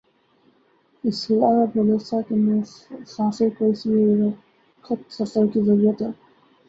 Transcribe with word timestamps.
اصلاح 1.03 1.59
مدرسہ 1.75 2.15
کے 2.29 2.35
مسافر 2.37 3.49
کو 3.57 3.69
اسی 3.69 3.93
رخت 4.21 5.13
سفر 5.13 5.45
کی 5.53 5.61
ضرورت 5.61 6.01
ہے۔ 6.01 6.09